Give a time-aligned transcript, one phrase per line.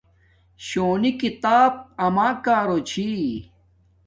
[0.67, 1.71] شونی کتاب
[2.05, 3.09] اما کارو چھی